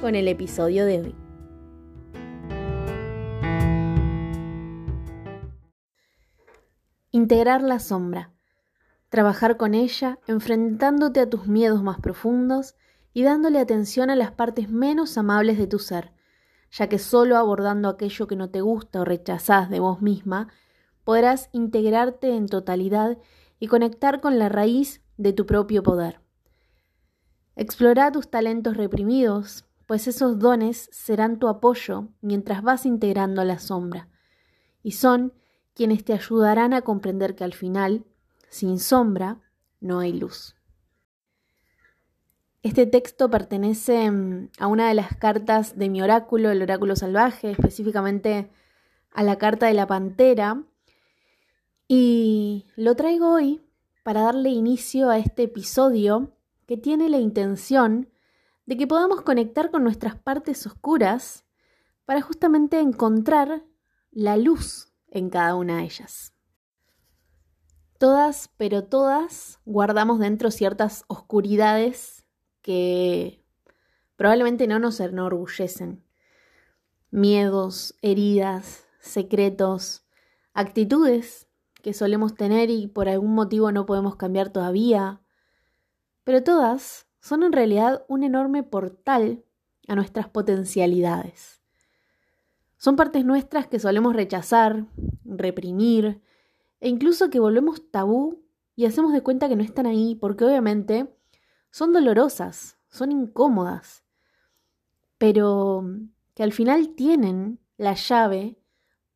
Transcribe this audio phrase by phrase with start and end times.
[0.00, 1.14] con el episodio de hoy.
[7.10, 8.32] Integrar la sombra.
[9.08, 12.76] Trabajar con ella, enfrentándote a tus miedos más profundos
[13.12, 16.12] y dándole atención a las partes menos amables de tu ser,
[16.70, 20.48] ya que solo abordando aquello que no te gusta o rechazás de vos misma,
[21.02, 23.18] podrás integrarte en totalidad
[23.58, 26.20] y conectar con la raíz de tu propio poder.
[27.56, 34.06] Explora tus talentos reprimidos, pues esos dones serán tu apoyo mientras vas integrando la sombra,
[34.82, 35.32] y son
[35.72, 38.04] quienes te ayudarán a comprender que al final,
[38.50, 39.40] sin sombra,
[39.80, 40.56] no hay luz.
[42.62, 47.50] Este texto pertenece mm, a una de las cartas de mi oráculo, el oráculo salvaje,
[47.50, 48.50] específicamente
[49.10, 50.64] a la carta de la pantera,
[51.86, 53.62] y lo traigo hoy
[54.02, 58.10] para darle inicio a este episodio que tiene la intención
[58.68, 61.46] de que podamos conectar con nuestras partes oscuras
[62.04, 63.64] para justamente encontrar
[64.10, 66.34] la luz en cada una de ellas.
[67.96, 72.26] Todas, pero todas, guardamos dentro ciertas oscuridades
[72.60, 73.42] que
[74.16, 76.04] probablemente no nos enorgullecen.
[77.10, 80.04] Miedos, heridas, secretos,
[80.52, 85.22] actitudes que solemos tener y por algún motivo no podemos cambiar todavía.
[86.24, 89.44] Pero todas son en realidad un enorme portal
[89.86, 91.62] a nuestras potencialidades.
[92.76, 94.86] Son partes nuestras que solemos rechazar,
[95.24, 96.22] reprimir
[96.80, 98.44] e incluso que volvemos tabú
[98.76, 101.12] y hacemos de cuenta que no están ahí porque obviamente
[101.70, 104.04] son dolorosas, son incómodas,
[105.18, 105.84] pero
[106.34, 108.58] que al final tienen la llave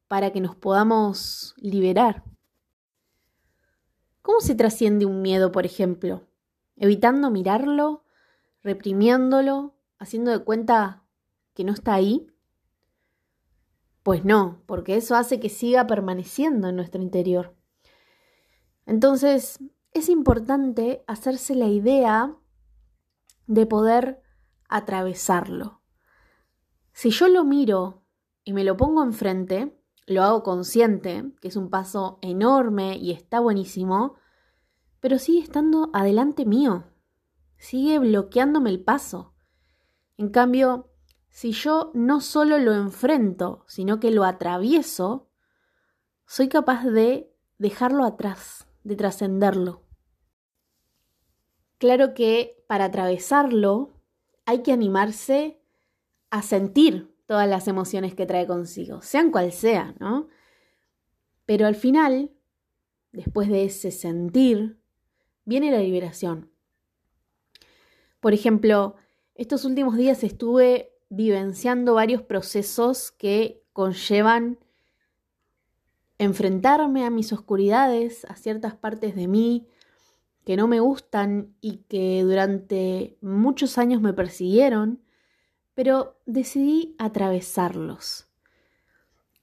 [0.09, 2.25] para que nos podamos liberar.
[4.23, 6.27] ¿Cómo se trasciende un miedo, por ejemplo?
[6.77, 8.05] Evitando mirarlo,
[8.63, 11.05] reprimiéndolo, haciendo de cuenta
[11.55, 12.27] que no está ahí?
[14.03, 17.55] Pues no, porque eso hace que siga permaneciendo en nuestro interior.
[18.85, 19.61] Entonces,
[19.93, 22.37] es importante hacerse la idea
[23.47, 24.23] de poder
[24.69, 25.83] atravesarlo.
[26.93, 28.03] Si yo lo miro
[28.45, 33.41] y me lo pongo enfrente, lo hago consciente, que es un paso enorme y está
[33.41, 34.15] buenísimo,
[35.03, 36.85] pero sigue estando adelante mío,
[37.57, 39.35] sigue bloqueándome el paso.
[40.17, 40.93] En cambio,
[41.29, 45.29] si yo no solo lo enfrento, sino que lo atravieso,
[46.25, 49.83] soy capaz de dejarlo atrás, de trascenderlo.
[51.79, 54.01] Claro que para atravesarlo
[54.45, 55.61] hay que animarse
[56.31, 60.29] a sentir todas las emociones que trae consigo, sean cual sea, ¿no?
[61.45, 62.31] Pero al final,
[63.11, 64.82] después de ese sentir,
[65.45, 66.51] viene la liberación.
[68.21, 68.97] Por ejemplo,
[69.35, 74.59] estos últimos días estuve vivenciando varios procesos que conllevan
[76.19, 79.67] enfrentarme a mis oscuridades, a ciertas partes de mí
[80.45, 85.03] que no me gustan y que durante muchos años me persiguieron,
[85.75, 88.29] pero decidí atravesarlos.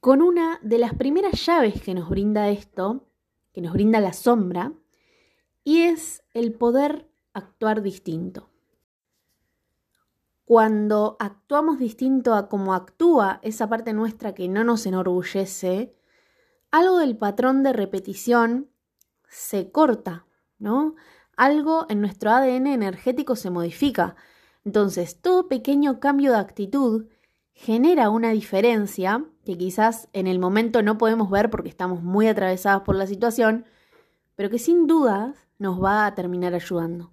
[0.00, 3.08] Con una de las primeras llaves que nos brinda esto,
[3.52, 4.72] que nos brinda la sombra,
[5.64, 8.50] y es el poder actuar distinto.
[10.44, 15.94] Cuando actuamos distinto a como actúa esa parte nuestra que no nos enorgullece,
[16.72, 18.68] algo del patrón de repetición
[19.28, 20.26] se corta,
[20.58, 20.96] ¿no?
[21.36, 24.16] Algo en nuestro ADN energético se modifica.
[24.64, 27.06] Entonces, todo pequeño cambio de actitud
[27.52, 32.82] genera una diferencia que quizás en el momento no podemos ver porque estamos muy atravesados
[32.82, 33.66] por la situación,
[34.34, 37.12] pero que sin dudas nos va a terminar ayudando.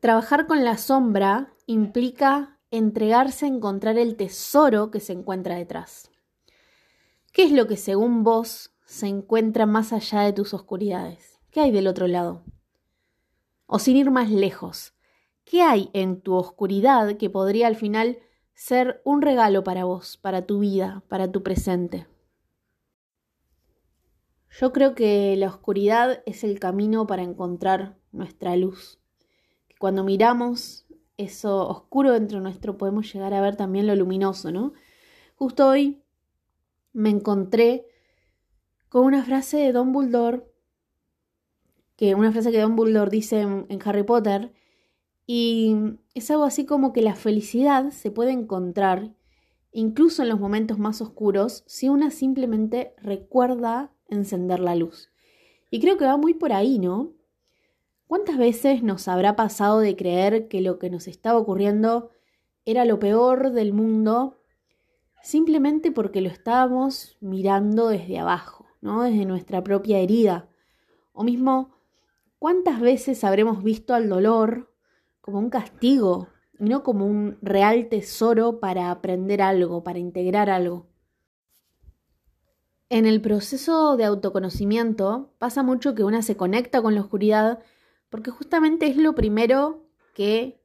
[0.00, 6.10] Trabajar con la sombra implica entregarse a encontrar el tesoro que se encuentra detrás.
[7.32, 11.38] ¿Qué es lo que según vos se encuentra más allá de tus oscuridades?
[11.50, 12.42] ¿Qué hay del otro lado?
[13.66, 14.94] O sin ir más lejos,
[15.44, 18.18] ¿qué hay en tu oscuridad que podría al final
[18.54, 22.06] ser un regalo para vos, para tu vida, para tu presente?
[24.60, 28.98] Yo creo que la oscuridad es el camino para encontrar nuestra luz.
[29.66, 30.84] Que cuando miramos
[31.16, 34.74] eso oscuro dentro nuestro, podemos llegar a ver también lo luminoso, ¿no?
[35.36, 36.02] Justo hoy
[36.92, 37.86] me encontré
[38.90, 40.44] con una frase de Don Dumbledore,
[41.96, 44.52] que una frase que Don Dumbledore dice en, en Harry Potter,
[45.26, 45.74] y
[46.12, 49.14] es algo así como que la felicidad se puede encontrar
[49.70, 55.10] incluso en los momentos más oscuros si una simplemente recuerda encender la luz.
[55.70, 57.12] Y creo que va muy por ahí, ¿no?
[58.06, 62.10] ¿Cuántas veces nos habrá pasado de creer que lo que nos estaba ocurriendo
[62.64, 64.38] era lo peor del mundo
[65.22, 69.02] simplemente porque lo estábamos mirando desde abajo, ¿no?
[69.02, 70.48] Desde nuestra propia herida.
[71.12, 71.70] O mismo,
[72.38, 74.70] ¿cuántas veces habremos visto al dolor
[75.20, 80.91] como un castigo y no como un real tesoro para aprender algo, para integrar algo?
[82.92, 87.60] En el proceso de autoconocimiento pasa mucho que una se conecta con la oscuridad
[88.10, 90.60] porque justamente es lo primero que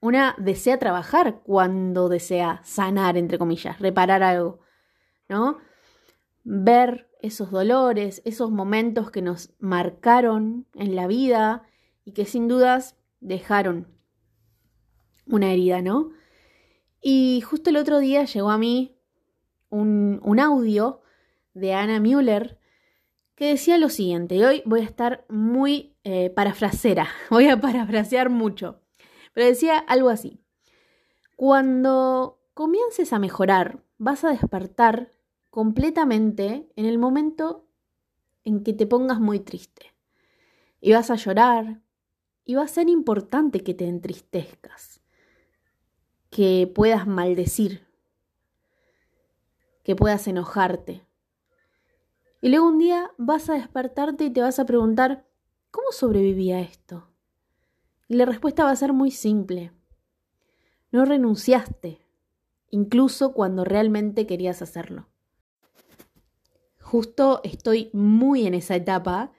[0.00, 4.58] una desea trabajar cuando desea sanar, entre comillas, reparar algo,
[5.28, 5.58] ¿no?
[6.42, 11.62] Ver esos dolores, esos momentos que nos marcaron en la vida
[12.04, 13.86] y que sin dudas dejaron
[15.28, 16.10] una herida, ¿no?
[17.00, 18.98] Y justo el otro día llegó a mí
[19.68, 21.02] un, un audio
[21.58, 22.58] de Ana Müller
[23.38, 28.30] que decía lo siguiente, y hoy voy a estar muy eh, parafrasera, voy a parafrasear
[28.30, 28.80] mucho,
[29.32, 30.40] pero decía algo así,
[31.36, 35.12] cuando comiences a mejorar, vas a despertar
[35.50, 37.68] completamente en el momento
[38.42, 39.94] en que te pongas muy triste,
[40.80, 41.80] y vas a llorar,
[42.44, 45.00] y va a ser importante que te entristezcas,
[46.28, 47.86] que puedas maldecir,
[49.84, 51.07] que puedas enojarte,
[52.40, 55.26] y luego un día vas a despertarte y te vas a preguntar,
[55.70, 57.08] ¿cómo sobreviví a esto?
[58.06, 59.72] Y la respuesta va a ser muy simple.
[60.90, 62.06] No renunciaste,
[62.70, 65.08] incluso cuando realmente querías hacerlo.
[66.80, 69.32] Justo estoy muy en esa etapa,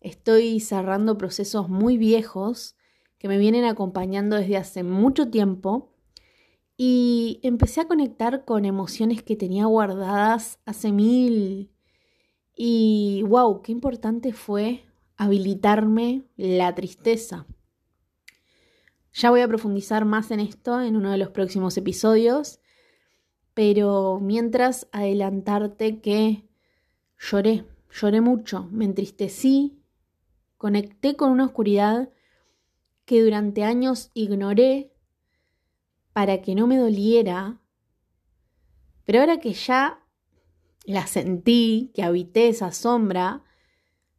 [0.00, 2.76] estoy cerrando procesos muy viejos
[3.18, 5.92] que me vienen acompañando desde hace mucho tiempo
[6.76, 11.70] y empecé a conectar con emociones que tenía guardadas hace mil,
[12.56, 14.82] y wow, qué importante fue
[15.18, 17.46] habilitarme la tristeza.
[19.12, 22.60] Ya voy a profundizar más en esto en uno de los próximos episodios,
[23.52, 26.48] pero mientras adelantarte que
[27.18, 29.78] lloré, lloré mucho, me entristecí,
[30.56, 32.10] conecté con una oscuridad
[33.04, 34.92] que durante años ignoré
[36.12, 37.60] para que no me doliera,
[39.04, 40.05] pero ahora que ya
[40.86, 43.42] la sentí, que habité esa sombra,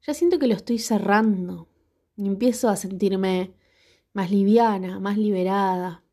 [0.05, 1.69] ya siento que lo estoy cerrando
[2.15, 3.53] y empiezo a sentirme
[4.13, 6.03] más liviana, más liberada.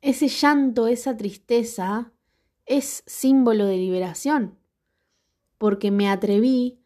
[0.00, 2.12] Ese llanto, esa tristeza
[2.64, 4.58] es símbolo de liberación,
[5.58, 6.80] porque me atreví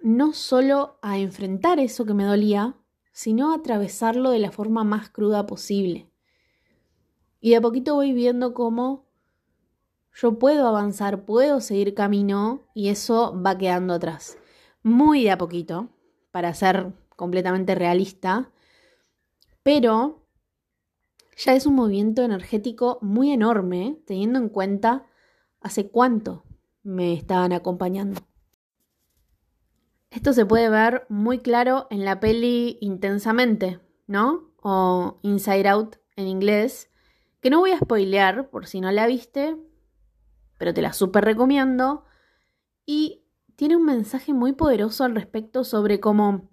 [0.00, 2.76] no solo a enfrentar eso que me dolía,
[3.12, 6.10] sino a atravesarlo de la forma más cruda posible.
[7.40, 9.11] Y de a poquito voy viendo cómo
[10.14, 14.38] yo puedo avanzar, puedo seguir camino y eso va quedando atrás.
[14.82, 15.88] Muy de a poquito,
[16.30, 18.50] para ser completamente realista,
[19.62, 20.26] pero
[21.36, 25.06] ya es un movimiento energético muy enorme, teniendo en cuenta
[25.60, 26.44] hace cuánto
[26.82, 28.20] me estaban acompañando.
[30.10, 34.52] Esto se puede ver muy claro en la peli Intensamente, ¿no?
[34.62, 36.90] O Inside Out en inglés,
[37.40, 39.56] que no voy a spoilear por si no la viste,
[40.62, 42.04] pero te la súper recomiendo.
[42.86, 43.24] Y
[43.56, 46.52] tiene un mensaje muy poderoso al respecto sobre cómo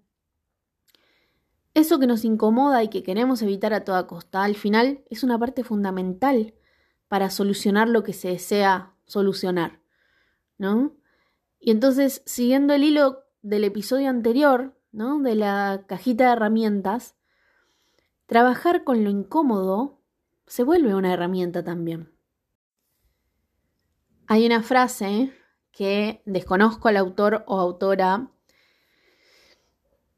[1.75, 5.37] eso que nos incomoda y que queremos evitar a toda costa, al final es una
[5.37, 6.55] parte fundamental
[7.07, 9.79] para solucionar lo que se desea solucionar,
[10.57, 10.95] ¿no?
[11.59, 15.19] Y entonces, siguiendo el hilo del episodio anterior, ¿no?
[15.19, 17.13] De la cajita de herramientas,
[18.25, 20.01] trabajar con lo incómodo
[20.47, 22.18] se vuelve una herramienta también.
[24.31, 25.33] Hay una frase
[25.71, 28.29] que desconozco al autor o autora,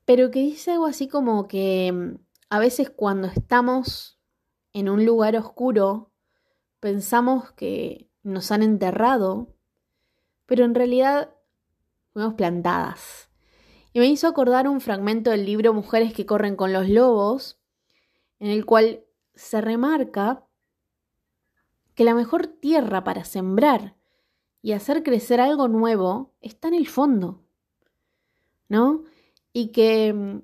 [0.04, 2.16] pero que dice algo así como que mm,
[2.50, 4.20] a veces cuando estamos
[4.74, 6.12] en un lugar oscuro
[6.82, 9.56] pensamos que nos han enterrado,
[10.46, 11.34] pero en realidad
[12.12, 13.30] fuimos plantadas.
[13.94, 17.62] Y me hizo acordar un fragmento del libro Mujeres que corren con los lobos,
[18.40, 20.46] en el cual se remarca
[21.96, 24.01] que la mejor tierra para sembrar
[24.62, 27.44] y hacer crecer algo nuevo está en el fondo,
[28.70, 29.04] ¿no?
[29.54, 30.42] Y que mm,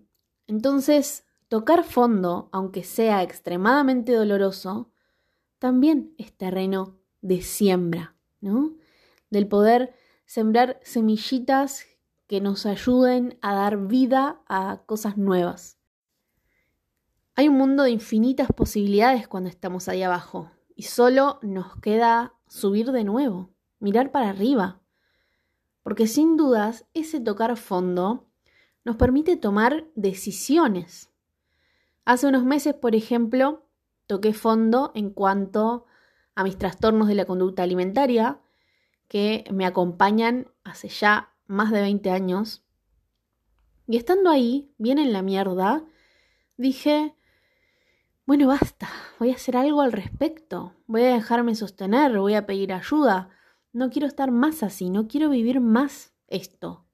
[0.47, 4.91] entonces tocar fondo, aunque sea extremadamente doloroso,
[5.59, 8.75] también es terreno de siembra, ¿no?
[9.29, 9.93] Del poder
[10.25, 11.85] sembrar semillitas
[12.27, 15.77] que nos ayuden a dar vida a cosas nuevas.
[17.35, 22.91] Hay un mundo de infinitas posibilidades cuando estamos ahí abajo y solo nos queda subir
[22.91, 24.81] de nuevo, mirar para arriba.
[25.83, 28.27] Porque sin dudas ese tocar fondo
[28.83, 31.11] nos permite tomar decisiones.
[32.05, 33.65] Hace unos meses, por ejemplo,
[34.05, 35.85] toqué fondo en cuanto
[36.35, 38.39] a mis trastornos de la conducta alimentaria
[39.07, 42.63] que me acompañan hace ya más de 20 años.
[43.87, 45.85] Y estando ahí, bien en la mierda,
[46.57, 47.15] dije,
[48.25, 52.73] bueno, basta, voy a hacer algo al respecto, voy a dejarme sostener, voy a pedir
[52.73, 53.29] ayuda,
[53.73, 56.85] no quiero estar más así, no quiero vivir más esto.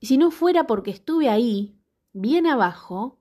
[0.00, 1.80] Y si no fuera porque estuve ahí,
[2.12, 3.20] bien abajo,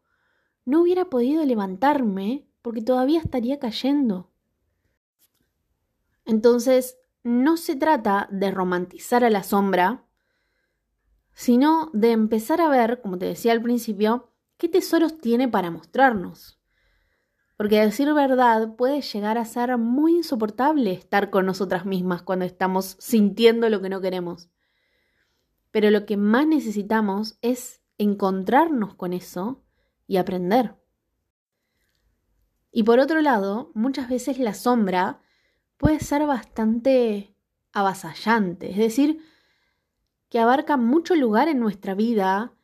[0.66, 4.32] no hubiera podido levantarme porque todavía estaría cayendo.
[6.26, 10.06] Entonces, no se trata de romantizar a la sombra,
[11.34, 16.63] sino de empezar a ver, como te decía al principio, qué tesoros tiene para mostrarnos.
[17.58, 22.46] Porque a decir verdad puede llegar a ser muy insoportable estar con nosotras mismas cuando
[22.46, 24.50] estamos sintiendo lo que no queremos.
[25.72, 29.64] Pero lo que más necesitamos es encontrarnos con eso
[30.08, 30.76] y aprender.
[32.72, 35.22] Y por otro lado, muchas veces la sombra
[35.78, 37.36] puede ser bastante
[37.72, 39.20] avasallante, es decir,
[40.30, 42.56] que abarca mucho lugar en nuestra vida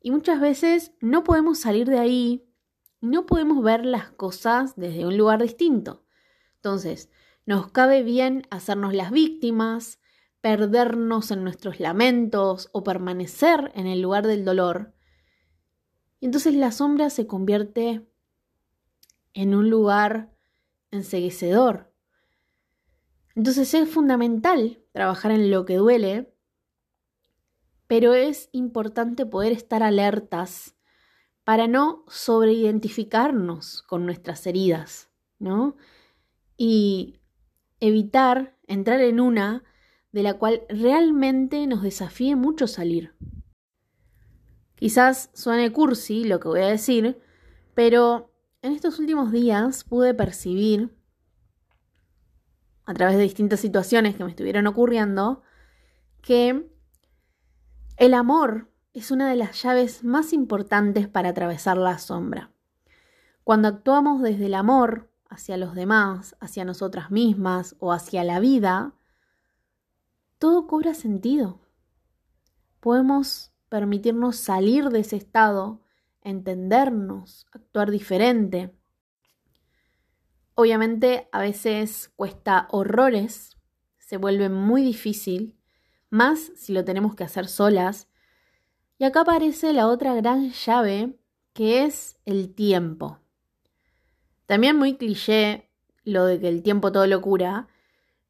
[0.00, 2.51] y muchas veces no podemos salir de ahí,
[3.02, 6.04] no podemos ver las cosas desde un lugar distinto.
[6.56, 7.10] Entonces,
[7.44, 10.00] nos cabe bien hacernos las víctimas,
[10.40, 14.94] perdernos en nuestros lamentos o permanecer en el lugar del dolor.
[16.20, 18.08] Y entonces la sombra se convierte
[19.34, 20.32] en un lugar
[20.90, 21.92] enseguecedor,
[23.34, 26.34] entonces es fundamental trabajar en lo que duele,
[27.86, 30.76] pero es importante poder estar alertas
[31.44, 35.76] para no sobreidentificarnos con nuestras heridas, ¿no?
[36.56, 37.20] Y
[37.80, 39.64] evitar entrar en una
[40.12, 43.14] de la cual realmente nos desafíe mucho salir.
[44.76, 47.20] Quizás suene cursi lo que voy a decir,
[47.74, 48.32] pero
[48.62, 50.96] en estos últimos días pude percibir
[52.84, 55.42] a través de distintas situaciones que me estuvieron ocurriendo,
[56.20, 56.68] que
[57.96, 62.50] el amor es una de las llaves más importantes para atravesar la sombra.
[63.44, 68.94] Cuando actuamos desde el amor hacia los demás, hacia nosotras mismas o hacia la vida,
[70.38, 71.60] todo cobra sentido.
[72.80, 75.80] Podemos permitirnos salir de ese estado,
[76.20, 78.74] entendernos, actuar diferente.
[80.54, 83.56] Obviamente a veces cuesta horrores,
[83.98, 85.56] se vuelve muy difícil,
[86.10, 88.08] más si lo tenemos que hacer solas.
[89.02, 91.18] Y acá aparece la otra gran llave,
[91.54, 93.18] que es el tiempo.
[94.46, 95.68] También muy cliché
[96.04, 97.66] lo de que el tiempo todo lo cura,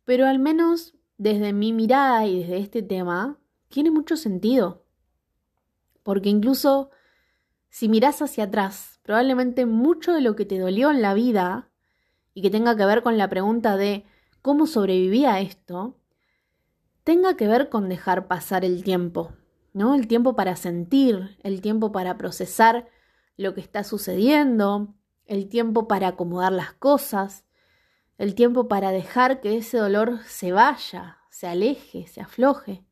[0.07, 3.39] pero al menos desde mi mirada y desde este tema,
[3.69, 4.87] tiene mucho sentido.
[6.03, 6.89] Porque incluso
[7.69, 11.69] si miras hacia atrás, probablemente mucho de lo que te dolió en la vida
[12.33, 14.07] y que tenga que ver con la pregunta de
[14.41, 15.99] cómo sobrevivía esto,
[17.05, 19.35] tenga que ver con dejar pasar el tiempo,
[19.73, 19.95] ¿no?
[19.95, 22.89] El tiempo para sentir, el tiempo para procesar
[23.37, 24.95] lo que está sucediendo,
[25.27, 27.45] el tiempo para acomodar las cosas,
[28.19, 32.85] el tiempo para dejar que ese dolor se vaya, se aleje, se afloje.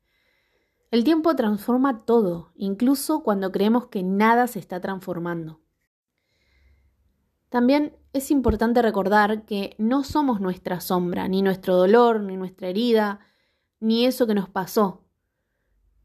[0.89, 5.61] El tiempo transforma todo, incluso cuando creemos que nada se está transformando.
[7.49, 13.19] También es importante recordar que no somos nuestra sombra, ni nuestro dolor, ni nuestra herida,
[13.79, 15.00] ni eso que nos pasó.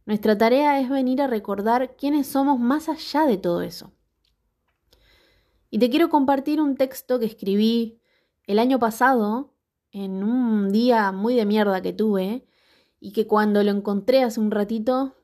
[0.06, 3.92] Nuestra tarea es venir a recordar quiénes somos más allá de todo eso.
[5.68, 8.00] Y te quiero compartir un texto que escribí
[8.44, 9.52] el año pasado,
[9.90, 12.46] en un día muy de mierda que tuve,
[13.00, 15.16] y que cuando lo encontré hace un ratito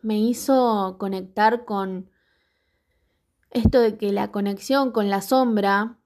[0.00, 2.10] me hizo conectar con
[3.50, 5.98] esto de que la conexión con la sombra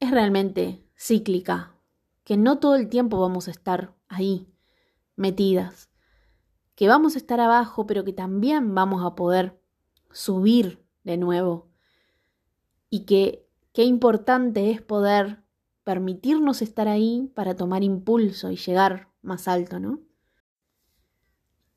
[0.00, 1.74] es realmente cíclica,
[2.24, 4.48] que no todo el tiempo vamos a estar ahí,
[5.14, 5.87] metidas,
[6.78, 9.60] que vamos a estar abajo, pero que también vamos a poder
[10.12, 11.68] subir de nuevo.
[12.88, 15.42] Y que qué importante es poder
[15.82, 19.98] permitirnos estar ahí para tomar impulso y llegar más alto, ¿no?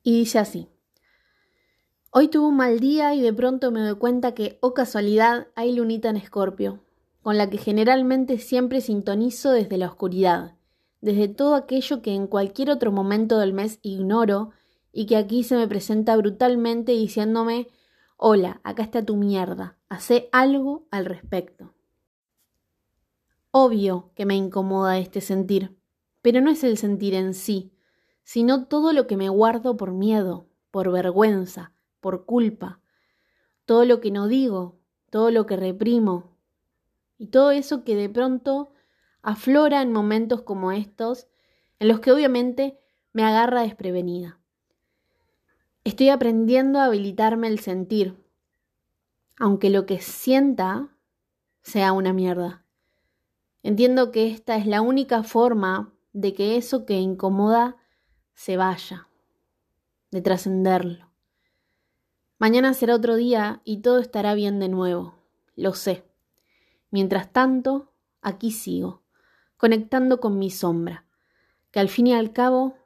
[0.04, 0.68] Y dice así,
[2.12, 5.74] Hoy tuve un mal día y de pronto me doy cuenta que, oh casualidad, hay
[5.74, 6.84] lunita en Escorpio,
[7.22, 10.54] con la que generalmente siempre sintonizo desde la oscuridad,
[11.00, 14.52] desde todo aquello que en cualquier otro momento del mes ignoro
[14.92, 17.68] y que aquí se me presenta brutalmente diciéndome
[18.16, 21.74] Hola, acá está tu mierda, hace algo al respecto.
[23.50, 25.76] Obvio que me incomoda este sentir,
[26.20, 27.72] pero no es el sentir en sí,
[28.22, 32.80] sino todo lo que me guardo por miedo, por vergüenza, por culpa,
[33.64, 34.78] todo lo que no digo,
[35.10, 36.36] todo lo que reprimo
[37.18, 38.72] y todo eso que de pronto
[39.20, 41.26] aflora en momentos como estos,
[41.78, 42.78] en los que obviamente
[43.12, 44.41] me agarra desprevenida.
[45.84, 48.16] Estoy aprendiendo a habilitarme el sentir,
[49.36, 50.96] aunque lo que sienta
[51.62, 52.64] sea una mierda.
[53.64, 57.78] Entiendo que esta es la única forma de que eso que incomoda
[58.32, 59.08] se vaya,
[60.12, 61.10] de trascenderlo.
[62.38, 65.16] Mañana será otro día y todo estará bien de nuevo,
[65.56, 66.04] lo sé.
[66.92, 69.02] Mientras tanto, aquí sigo,
[69.56, 71.06] conectando con mi sombra,
[71.72, 72.76] que al fin y al cabo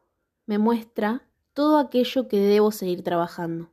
[0.46, 1.25] me muestra
[1.56, 3.72] todo aquello que debo seguir trabajando.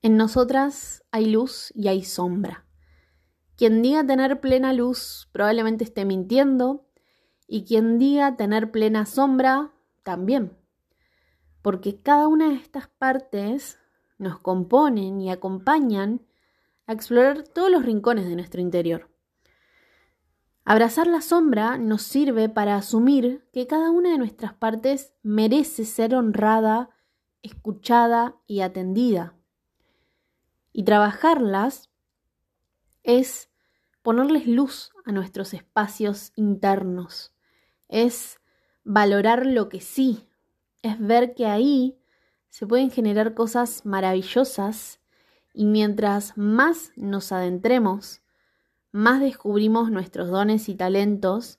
[0.00, 2.64] En nosotras hay luz y hay sombra.
[3.56, 6.86] Quien diga tener plena luz probablemente esté mintiendo
[7.48, 9.72] y quien diga tener plena sombra
[10.04, 10.56] también
[11.64, 13.78] porque cada una de estas partes
[14.18, 16.20] nos componen y acompañan
[16.86, 19.08] a explorar todos los rincones de nuestro interior.
[20.66, 26.14] Abrazar la sombra nos sirve para asumir que cada una de nuestras partes merece ser
[26.14, 26.88] honrada,
[27.42, 29.34] escuchada y atendida.
[30.72, 31.90] Y trabajarlas
[33.02, 33.50] es
[34.02, 37.34] ponerles luz a nuestros espacios internos,
[37.88, 38.40] es
[38.84, 40.28] valorar lo que sí,
[40.82, 41.98] es ver que ahí
[42.48, 45.00] se pueden generar cosas maravillosas
[45.52, 48.23] y mientras más nos adentremos,
[48.94, 51.58] más descubrimos nuestros dones y talentos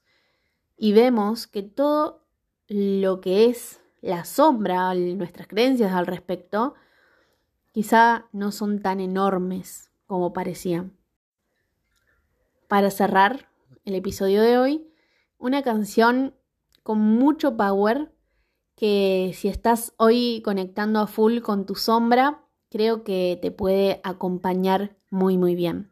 [0.77, 2.23] y vemos que todo
[2.69, 6.75] lo que es la sombra, nuestras creencias al respecto,
[7.73, 10.95] quizá no son tan enormes como parecían.
[12.69, 13.49] Para cerrar
[13.83, 14.87] el episodio de hoy,
[15.37, 16.35] una canción
[16.83, 18.13] con mucho power
[18.77, 24.95] que si estás hoy conectando a full con tu sombra, creo que te puede acompañar
[25.11, 25.91] muy muy bien.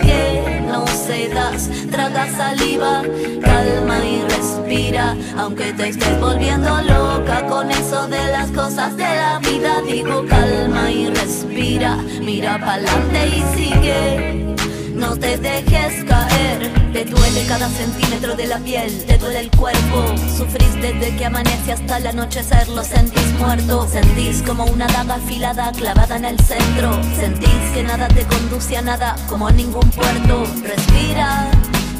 [2.09, 3.03] traga saliva,
[3.41, 9.39] calma y respira, aunque te estés volviendo loca con eso de las cosas de la
[9.39, 14.55] vida, digo calma y respira, mira pa'lante y sigue.
[14.95, 20.05] No te dejes caer, te duele cada centímetro de la piel, te duele el cuerpo.
[20.37, 23.87] Sufrís desde que amanece hasta el anochecer, lo sentís muerto.
[23.87, 26.99] Sentís como una daga afilada clavada en el centro.
[27.15, 30.43] Sentís que nada te conduce a nada, como a ningún puerto.
[30.61, 31.49] Respira.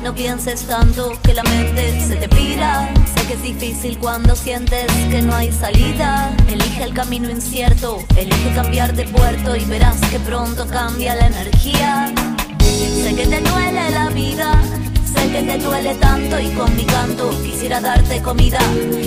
[0.03, 2.91] No pienses tanto que la mente se te pira.
[3.05, 6.35] Sé que es difícil cuando sientes que no hay salida.
[6.49, 12.11] Elige el camino incierto, elige cambiar de puerto y verás que pronto cambia la energía.
[12.59, 14.59] Sé que te duele la vida,
[15.13, 18.59] sé que te duele tanto y con mi canto quisiera darte comida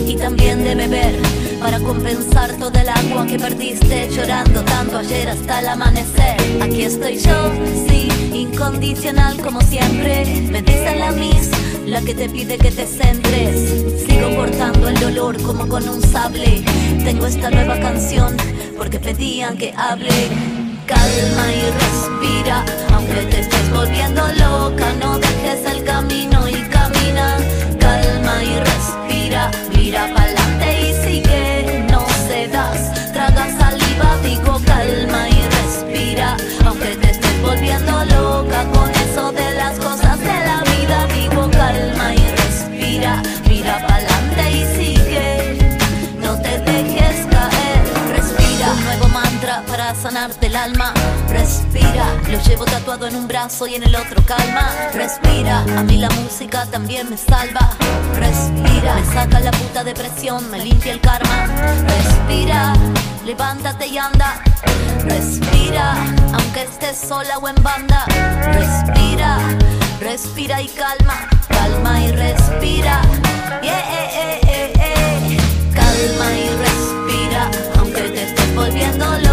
[0.06, 1.14] y también de beber
[1.60, 6.36] para compensar todo el agua que perdiste llorando tanto ayer hasta el amanecer.
[6.62, 7.52] Aquí estoy yo,
[7.88, 10.24] sí, incondicional como siempre.
[10.50, 11.50] Me dice la mis,
[11.86, 14.04] la que te pide que te centres.
[14.06, 16.62] Sigo cortando el dolor como con un sable.
[17.04, 18.36] Tengo esta nueva canción
[18.76, 20.10] porque pedían que hable
[20.86, 27.36] calma y respira, aunque te estés volviendo loca, no dejes el camino y camina,
[27.78, 30.23] calma y respira, mira pa'lante
[52.34, 54.68] lo llevo tatuado en un brazo y en el otro calma.
[54.92, 57.70] Respira, a mí la música también me salva.
[58.16, 61.46] Respira, me saca la puta depresión, me limpia el karma.
[61.86, 62.72] Respira,
[63.24, 64.42] levántate y anda.
[65.04, 65.94] Respira,
[66.32, 68.04] aunque estés sola o en banda.
[68.06, 69.38] Respira,
[70.00, 73.00] respira y calma, calma y respira.
[73.62, 75.36] Yeah, eh, eh, eh,
[75.72, 79.23] calma y respira, aunque te estés volviendo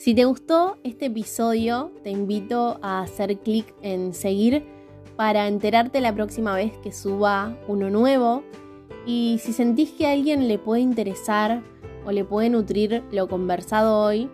[0.00, 4.64] Si te gustó este episodio, te invito a hacer clic en seguir
[5.14, 8.42] para enterarte la próxima vez que suba uno nuevo.
[9.04, 11.62] Y si sentís que a alguien le puede interesar
[12.06, 14.30] o le puede nutrir lo conversado hoy,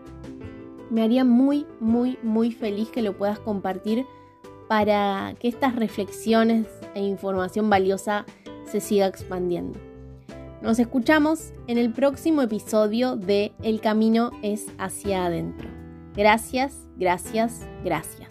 [0.89, 4.07] me haría muy, muy, muy feliz que lo puedas compartir
[4.69, 8.25] para que estas reflexiones e información valiosa
[8.71, 9.96] se siga expandiendo.
[10.63, 15.69] Nos escuchamos en el próximo episodio de El camino es hacia adentro.
[16.15, 18.26] Gracias, gracias, gracias.